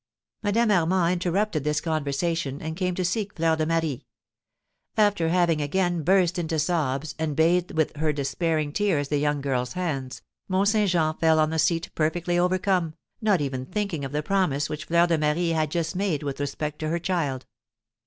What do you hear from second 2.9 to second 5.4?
to seek Fleur de Marie. After